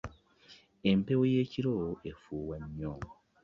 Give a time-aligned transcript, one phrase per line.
[0.89, 1.73] Empewo y'ekiro
[2.09, 2.93] efuuwa nnyo.